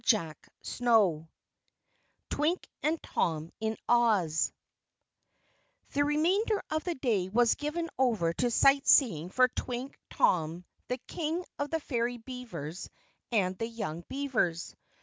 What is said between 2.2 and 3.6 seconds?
Twink and Tom